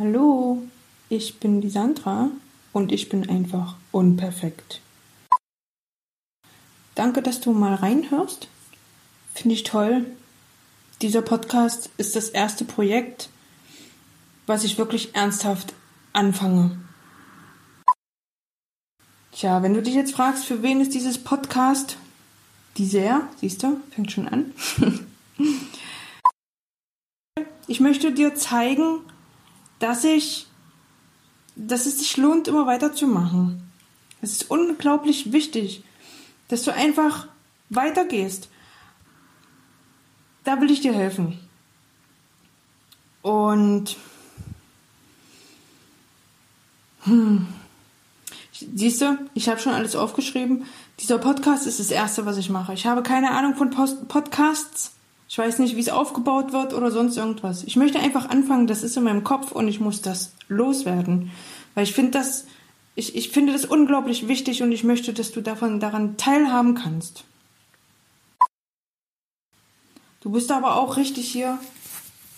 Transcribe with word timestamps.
Hallo, 0.00 0.62
ich 1.10 1.40
bin 1.40 1.60
die 1.60 1.68
Sandra 1.68 2.30
und 2.72 2.90
ich 2.90 3.10
bin 3.10 3.28
einfach 3.28 3.76
unperfekt. 3.92 4.80
Danke, 6.94 7.20
dass 7.20 7.42
du 7.42 7.52
mal 7.52 7.74
reinhörst. 7.74 8.48
Finde 9.34 9.56
ich 9.56 9.62
toll. 9.62 10.06
Dieser 11.02 11.20
Podcast 11.20 11.90
ist 11.98 12.16
das 12.16 12.30
erste 12.30 12.64
Projekt, 12.64 13.28
was 14.46 14.64
ich 14.64 14.78
wirklich 14.78 15.14
ernsthaft 15.14 15.74
anfange. 16.14 16.78
Tja, 19.32 19.62
wenn 19.62 19.74
du 19.74 19.82
dich 19.82 19.94
jetzt 19.94 20.14
fragst, 20.14 20.46
für 20.46 20.62
wen 20.62 20.80
ist 20.80 20.94
dieses 20.94 21.22
Podcast? 21.22 21.98
Die 22.78 22.86
siehst 22.86 23.62
du, 23.62 23.78
fängt 23.90 24.10
schon 24.10 24.28
an. 24.28 24.54
ich 27.66 27.80
möchte 27.80 28.14
dir 28.14 28.34
zeigen, 28.34 29.00
dass 29.80 30.04
ich, 30.04 30.46
dass 31.56 31.86
es 31.86 31.98
sich 31.98 32.16
lohnt, 32.16 32.46
immer 32.46 32.66
weiterzumachen. 32.66 33.70
Es 34.22 34.32
ist 34.32 34.50
unglaublich 34.50 35.32
wichtig, 35.32 35.82
dass 36.48 36.62
du 36.62 36.72
einfach 36.72 37.26
weitergehst. 37.70 38.48
Da 40.44 40.60
will 40.60 40.70
ich 40.70 40.80
dir 40.80 40.92
helfen. 40.92 41.38
Und 43.22 43.96
hm, 47.02 47.46
siehst 48.52 49.00
du, 49.00 49.18
ich 49.34 49.48
habe 49.48 49.60
schon 49.60 49.72
alles 49.72 49.96
aufgeschrieben. 49.96 50.66
Dieser 51.00 51.18
Podcast 51.18 51.66
ist 51.66 51.80
das 51.80 51.90
erste, 51.90 52.26
was 52.26 52.36
ich 52.36 52.50
mache. 52.50 52.74
Ich 52.74 52.86
habe 52.86 53.02
keine 53.02 53.30
Ahnung 53.30 53.56
von 53.56 53.70
Post 53.70 54.08
Podcasts. 54.08 54.92
Ich 55.30 55.38
weiß 55.38 55.60
nicht, 55.60 55.76
wie 55.76 55.80
es 55.80 55.90
aufgebaut 55.90 56.52
wird 56.52 56.74
oder 56.74 56.90
sonst 56.90 57.16
irgendwas. 57.16 57.62
Ich 57.62 57.76
möchte 57.76 58.00
einfach 58.00 58.28
anfangen, 58.30 58.66
das 58.66 58.82
ist 58.82 58.96
in 58.96 59.04
meinem 59.04 59.22
Kopf 59.22 59.52
und 59.52 59.68
ich 59.68 59.78
muss 59.78 60.02
das 60.02 60.32
loswerden. 60.48 61.30
Weil 61.76 61.84
ich 61.84 61.92
finde 61.92 62.10
das, 62.10 62.46
ich, 62.96 63.14
ich 63.14 63.28
finde 63.28 63.52
das 63.52 63.64
unglaublich 63.64 64.26
wichtig 64.26 64.60
und 64.60 64.72
ich 64.72 64.82
möchte, 64.82 65.12
dass 65.12 65.30
du 65.30 65.40
davon 65.40 65.78
daran 65.78 66.16
teilhaben 66.16 66.74
kannst. 66.74 67.22
Du 70.20 70.30
bist 70.32 70.50
aber 70.50 70.74
auch 70.74 70.96
richtig 70.96 71.30
hier, 71.30 71.60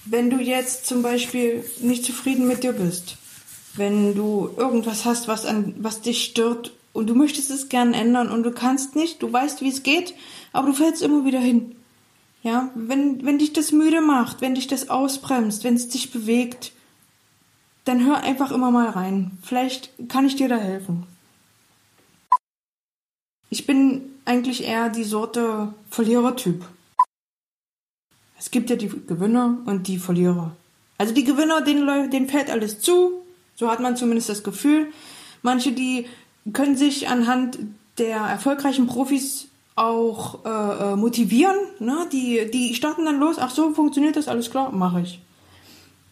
wenn 0.05 0.29
du 0.29 0.37
jetzt 0.37 0.85
zum 0.85 1.01
Beispiel 1.01 1.65
nicht 1.81 2.05
zufrieden 2.05 2.47
mit 2.47 2.63
dir 2.63 2.75
bist. 2.75 3.17
Wenn 3.75 4.15
du 4.15 4.51
irgendwas 4.59 5.07
hast, 5.07 5.29
was 5.29 5.47
an, 5.47 5.77
was 5.79 6.03
dich 6.03 6.25
stört 6.25 6.75
und 6.93 7.07
du 7.07 7.15
möchtest 7.15 7.51
es 7.51 7.71
gern 7.71 7.95
ändern 7.95 8.31
und 8.31 8.43
du 8.43 8.51
kannst 8.51 8.97
nicht, 8.97 9.23
du 9.23 9.33
weißt, 9.33 9.63
wie 9.63 9.71
es 9.71 9.83
geht, 9.83 10.13
aber 10.53 10.67
du 10.67 10.75
fällst 10.75 11.01
immer 11.01 11.25
wieder 11.25 11.41
hin. 11.41 11.75
Ja, 12.43 12.71
wenn, 12.75 13.25
wenn 13.25 13.39
dich 13.39 13.53
das 13.53 13.71
müde 13.71 14.01
macht, 14.01 14.41
wenn 14.41 14.55
dich 14.55 14.67
das 14.67 14.91
ausbremst, 14.91 15.63
wenn 15.63 15.75
es 15.75 15.89
dich 15.89 16.11
bewegt, 16.11 16.73
dann 17.85 18.05
hör 18.05 18.19
einfach 18.19 18.51
immer 18.51 18.71
mal 18.71 18.89
rein. 18.89 19.39
Vielleicht 19.43 19.91
kann 20.09 20.27
ich 20.27 20.37
dir 20.37 20.49
da 20.49 20.57
helfen. 20.57 21.07
Ich 23.49 23.67
bin 23.67 24.03
eigentlich 24.25 24.65
eher 24.65 24.89
die 24.89 25.05
Sorte 25.05 25.75
Verlierertyp. 25.91 26.65
Es 28.39 28.51
gibt 28.51 28.71
ja 28.71 28.77
die 28.77 28.89
Gewinner 28.89 29.59
und 29.67 29.87
die 29.87 29.99
Verlierer. 29.99 30.57
Also 30.99 31.15
die 31.15 31.25
Gewinner, 31.25 31.61
denen, 31.61 32.11
denen 32.11 32.29
fällt 32.29 32.51
alles 32.51 32.81
zu. 32.81 33.23
So 33.55 33.71
hat 33.71 33.81
man 33.81 33.97
zumindest 33.97 34.29
das 34.29 34.43
Gefühl. 34.43 34.93
Manche, 35.43 35.73
die 35.73 36.07
können 36.53 36.77
sich 36.77 37.09
anhand 37.09 37.59
der 37.99 38.17
erfolgreichen 38.17 38.87
Profis 38.87 39.49
auch 39.75 40.45
äh, 40.45 40.49
äh, 40.93 40.97
motivieren. 40.97 41.57
Ne? 41.79 42.09
Die, 42.13 42.51
die 42.51 42.75
starten 42.75 43.05
dann 43.05 43.19
los, 43.19 43.39
ach 43.39 43.51
so, 43.51 43.73
funktioniert 43.73 44.17
das, 44.17 44.29
alles 44.29 44.51
klar, 44.51 44.73
mache 44.73 45.01
ich. 45.01 45.21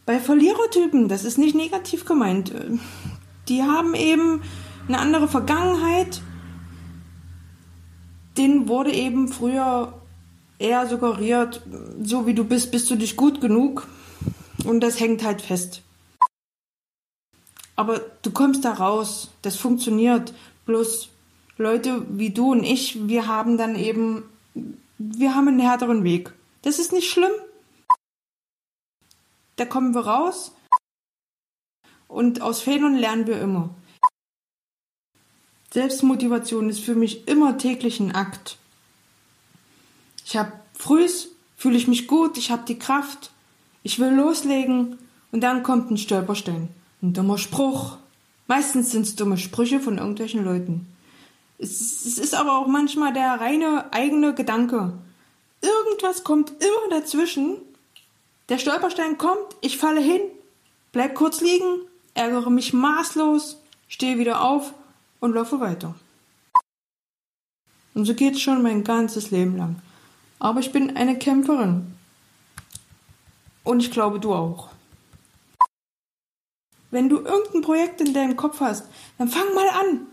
Bei 0.07 0.19
Verlierertypen, 0.19 1.09
das 1.09 1.25
ist 1.25 1.39
nicht 1.39 1.55
negativ 1.55 2.05
gemeint, 2.05 2.55
äh, 2.55 2.79
die 3.49 3.63
haben 3.63 3.95
eben 3.95 4.43
eine 4.89 4.99
andere 4.99 5.29
Vergangenheit. 5.29 6.23
Denen 8.37 8.69
wurde 8.69 8.93
eben 8.93 9.29
früher 9.29 9.93
eher 10.59 10.87
suggeriert, 10.87 11.63
so 12.03 12.27
wie 12.27 12.35
du 12.35 12.45
bist, 12.45 12.71
bist 12.71 12.91
du 12.91 12.97
dich 12.97 13.17
gut 13.17 13.41
genug. 13.41 13.87
Und 14.65 14.81
das 14.81 15.01
hängt 15.01 15.25
halt 15.25 15.43
fest. 15.43 15.83
Aber 17.77 18.01
du 18.23 18.31
kommst 18.31 18.65
da 18.65 18.75
raus, 18.75 19.31
das 19.43 19.57
funktioniert. 19.57 20.35
Bloß 20.67 21.09
Leute 21.61 22.07
wie 22.09 22.31
du 22.31 22.53
und 22.53 22.65
ich, 22.65 23.07
wir 23.07 23.27
haben 23.27 23.59
dann 23.59 23.77
eben, 23.77 24.25
wir 24.99 25.35
haben 25.35 25.47
einen 25.47 25.61
härteren 25.61 26.05
Weg. 26.05 26.33
Das 26.63 26.79
ist 26.79 26.93
nicht 26.93 27.11
schlimm. 27.11 27.33
Da 29.57 29.67
kommen 29.67 29.95
wir 29.95 30.07
raus 30.07 30.53
und 32.09 32.41
aus 32.41 32.63
Fehlern 32.63 32.97
lernen 32.97 33.27
wir 33.27 33.41
immer. 33.41 33.69
Selbstmotivation 35.71 36.71
ist 36.71 36.81
für 36.81 36.95
mich 36.95 37.29
immer 37.29 37.59
täglich 37.59 38.01
ein 38.01 38.15
Akt. 38.15 38.57
Ich 40.25 40.37
habe 40.37 40.53
frühs, 40.73 41.29
fühle 41.57 41.77
ich 41.77 41.87
mich 41.87 42.09
gut, 42.09 42.39
ich 42.39 42.51
habe 42.51 42.65
die 42.67 42.79
Kraft, 42.79 43.31
ich 43.83 43.99
will 43.99 44.15
loslegen 44.15 44.99
und 45.31 45.43
dann 45.43 45.63
kommt 45.63 45.91
ein 45.91 45.99
Stolperstein, 45.99 46.69
ein 47.03 47.13
dummer 47.13 47.37
Spruch. 47.37 47.99
Meistens 48.47 48.91
sind 48.91 49.03
es 49.03 49.15
dumme 49.15 49.37
Sprüche 49.37 49.79
von 49.79 49.99
irgendwelchen 49.99 50.43
Leuten. 50.43 50.87
Es, 51.61 52.07
es 52.07 52.19
ist 52.19 52.35
aber 52.35 52.59
auch 52.59 52.67
manchmal 52.67 53.13
der 53.13 53.39
reine 53.41 53.93
eigene 53.93 54.35
Gedanke. 54.35 54.95
Irgendwas 55.61 56.25
kommt 56.25 56.51
immer 56.51 56.99
dazwischen. 56.99 57.59
Der 58.49 58.59
Stolperstein 58.59 59.19
kommt, 59.19 59.57
ich 59.61 59.77
falle 59.77 60.01
hin, 60.01 60.23
bleib 60.91 61.15
kurz 61.15 61.41
liegen, 61.41 61.83
ärgere 62.15 62.51
mich 62.51 62.73
maßlos, 62.73 63.59
stehe 63.89 64.19
wieder 64.19 64.43
auf 64.43 64.73
und 65.21 65.35
laufe 65.35 65.61
weiter. 65.61 65.95
Und 67.95 68.07
so 68.07 68.15
geht's 68.15 68.41
schon 68.41 68.63
mein 68.63 68.83
ganzes 68.83 69.31
Leben 69.31 69.57
lang. 69.57 69.83
Aber 70.39 70.61
ich 70.61 70.73
bin 70.73 70.97
eine 70.97 71.19
Kämpferin. 71.19 71.95
Und 73.63 73.81
ich 73.81 73.91
glaube, 73.91 74.19
du 74.19 74.33
auch. 74.33 74.71
Wenn 76.91 77.09
du 77.09 77.19
irgendein 77.19 77.63
Projekt 77.63 78.01
in 78.01 78.15
deinem 78.15 78.37
Kopf 78.37 78.61
hast, 78.61 78.87
dann 79.19 79.29
fang 79.29 79.55
mal 79.55 79.69
an. 79.69 80.07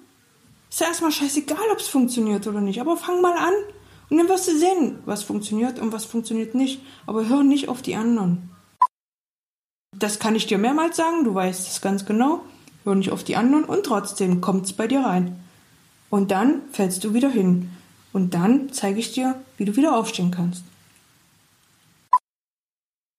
Ist 0.70 0.82
ja 0.82 0.88
erstmal 0.88 1.12
scheißegal, 1.12 1.72
ob 1.72 1.80
es 1.80 1.88
funktioniert 1.88 2.46
oder 2.48 2.62
nicht. 2.62 2.82
Aber 2.82 2.98
fang 2.98 3.22
mal 3.22 3.38
an 3.38 3.54
und 4.10 4.18
dann 4.18 4.30
wirst 4.30 4.48
du 4.48 4.58
sehen, 4.58 5.00
was 5.06 5.24
funktioniert 5.24 5.80
und 5.80 5.92
was 5.92 6.06
funktioniert 6.06 6.56
nicht. 6.56 6.82
Aber 7.06 7.28
hör 7.28 7.44
nicht 7.44 7.70
auf 7.70 7.82
die 7.82 7.96
anderen. 7.96 8.52
Das 9.98 10.20
kann 10.20 10.36
ich 10.36 10.48
dir 10.48 10.58
mehrmals 10.58 10.98
sagen, 10.98 11.24
du 11.24 11.34
weißt 11.34 11.68
es 11.68 11.82
ganz 11.82 12.06
genau. 12.06 12.42
Hör 12.84 12.96
nicht 12.96 13.12
auf 13.12 13.24
die 13.24 13.36
anderen 13.36 13.66
und 13.66 13.86
trotzdem 13.86 14.42
kommt 14.42 14.66
es 14.66 14.74
bei 14.74 14.88
dir 14.88 15.02
rein. 15.02 15.40
Und 16.10 16.32
dann 16.32 16.62
fällst 16.72 17.04
du 17.04 17.14
wieder 17.14 17.30
hin. 17.30 17.72
Und 18.14 18.34
dann 18.34 18.72
zeige 18.72 19.00
ich 19.00 19.12
dir, 19.12 19.42
wie 19.58 19.66
du 19.66 19.76
wieder 19.76 19.96
aufstehen 19.96 20.32
kannst. 20.32 20.64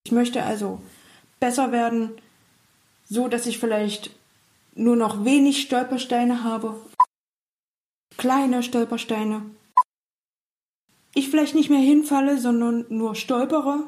Ich 0.05 0.13
möchte 0.13 0.43
also 0.43 0.81
besser 1.39 1.71
werden, 1.71 2.13
so 3.09 3.29
dass 3.29 3.47
ich 3.47 3.59
vielleicht 3.59 4.11
nur 4.75 4.97
noch 4.97 5.25
wenig 5.25 5.61
Stolpersteine 5.61 6.45
habe 6.45 6.81
kleine 8.19 8.63
Stolpersteine. 8.63 9.43
Ich 11.15 11.31
vielleicht 11.31 11.55
nicht 11.55 11.71
mehr 11.71 11.81
hinfalle, 11.81 12.39
sondern 12.39 12.85
nur 12.91 13.15
stolpere. 13.15 13.85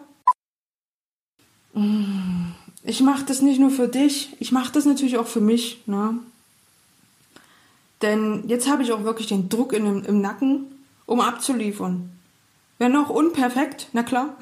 Ich 2.83 3.03
mache 3.03 3.25
das 3.27 3.43
nicht 3.43 3.61
nur 3.61 3.71
für 3.71 3.89
dich, 3.89 4.35
ich 4.41 4.51
mache 4.53 4.73
das 4.73 4.87
natürlich 4.87 5.19
auch 5.19 5.27
für 5.27 5.41
mich. 5.41 5.87
Ne? 5.87 6.19
Denn 8.01 8.45
jetzt 8.49 8.69
habe 8.69 8.83
ich 8.83 8.93
auch 8.93 9.05
wirklich 9.05 9.27
den 9.27 9.49
Druck 9.51 9.75
in, 9.75 10.05
im, 10.05 10.21
Nacken, 10.21 10.67
um 11.05 11.21
abzuliefern. 11.21 12.11
Wäre 12.79 12.91
noch 12.91 13.11
unperfekt, 13.11 13.89
na 13.93 14.03
klar. 14.03 14.37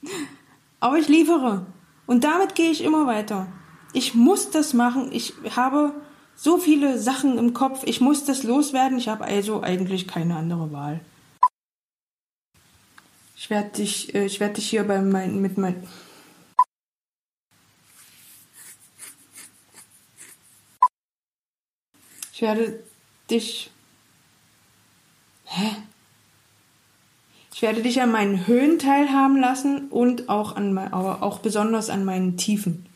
Aber 0.80 0.98
ich 0.98 1.08
liefere. 1.08 1.66
Und 2.06 2.24
damit 2.24 2.54
gehe 2.54 2.70
ich 2.70 2.84
immer 2.84 3.06
weiter. 3.06 3.48
Ich 3.92 4.14
muss 4.14 4.50
das 4.50 4.74
machen. 4.74 5.10
Ich 5.12 5.34
habe 5.56 5.94
so 6.36 6.58
viele 6.58 6.98
Sachen 6.98 7.38
im 7.38 7.54
Kopf, 7.54 7.82
ich 7.84 8.00
muss 8.00 8.24
das 8.24 8.42
loswerden, 8.42 8.98
ich 8.98 9.08
habe 9.08 9.24
also 9.24 9.62
eigentlich 9.62 10.06
keine 10.06 10.36
andere 10.36 10.72
Wahl. 10.72 11.00
Ich 13.36 13.50
werde 13.50 13.70
dich, 13.70 14.14
äh, 14.14 14.26
ich 14.26 14.40
werde 14.40 14.54
dich 14.54 14.70
hier 14.70 14.84
bei 14.84 15.00
mein, 15.00 15.40
mit 15.40 15.58
mein 15.58 15.86
Ich 22.32 22.42
werde 22.42 22.82
dich 23.30 23.70
Hä? 25.56 25.70
Ich 27.52 27.62
werde 27.62 27.82
dich 27.82 28.02
an 28.02 28.10
meinen 28.10 28.48
Höhen 28.48 28.80
teilhaben 28.80 29.36
lassen 29.36 29.88
und 29.88 30.28
auch 30.28 30.56
an 30.56 30.76
aber 30.76 31.22
auch 31.22 31.38
besonders 31.38 31.90
an 31.90 32.04
meinen 32.04 32.36
Tiefen. 32.36 32.86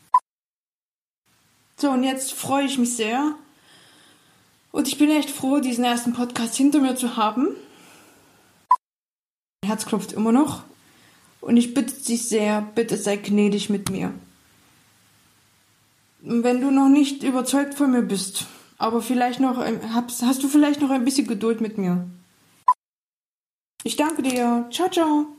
So, 1.79 1.91
und 1.91 2.03
jetzt 2.03 2.33
freue 2.33 2.65
ich 2.65 2.77
mich 2.77 2.97
sehr. 2.97 3.35
Und 4.73 4.89
ich 4.89 4.97
bin 4.97 5.09
echt 5.09 5.29
froh, 5.29 5.59
diesen 5.59 5.85
ersten 5.85 6.11
Podcast 6.11 6.55
hinter 6.55 6.81
mir 6.81 6.97
zu 6.97 7.15
haben. 7.15 7.55
Mein 9.61 9.69
Herz 9.69 9.85
klopft 9.85 10.11
immer 10.11 10.33
noch. 10.33 10.63
Und 11.39 11.55
ich 11.55 11.73
bitte 11.73 11.93
dich 11.93 12.27
sehr, 12.27 12.61
bitte 12.61 12.97
sei 12.97 13.15
gnädig 13.15 13.69
mit 13.69 13.89
mir. 13.89 14.13
wenn 16.21 16.59
du 16.59 16.69
noch 16.69 16.89
nicht 16.89 17.23
überzeugt 17.23 17.75
von 17.75 17.91
mir 17.91 18.01
bist, 18.01 18.45
aber 18.77 19.01
vielleicht 19.01 19.39
noch, 19.39 19.57
hast, 19.57 20.21
hast 20.21 20.43
du 20.43 20.49
vielleicht 20.49 20.81
noch 20.81 20.89
ein 20.89 21.05
bisschen 21.05 21.27
Geduld 21.27 21.61
mit 21.61 21.77
mir. 21.77 22.09
Ich 23.85 23.95
danke 23.95 24.21
dir. 24.21 24.67
Ciao, 24.69 24.89
ciao. 24.89 25.38